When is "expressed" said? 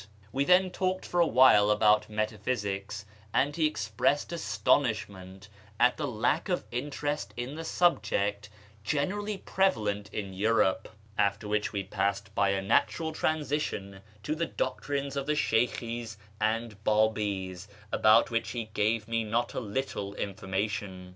3.67-4.33